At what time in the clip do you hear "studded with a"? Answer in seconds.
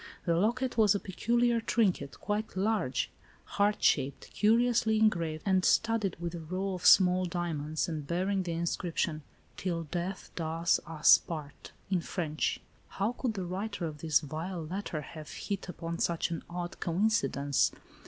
5.63-6.39